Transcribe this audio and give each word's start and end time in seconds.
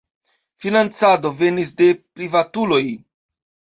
Financado 0.63 1.31
venis 1.41 1.73
de 1.83 1.91
privatuloj. 1.99 2.83